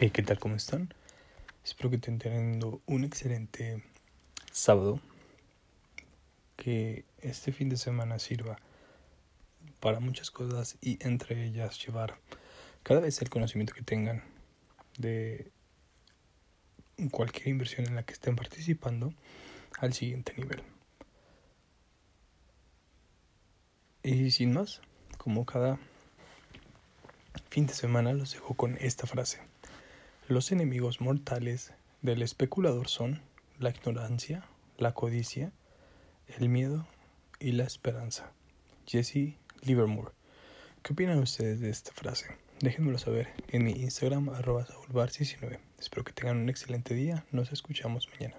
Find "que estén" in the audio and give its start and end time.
1.90-2.20, 18.04-18.36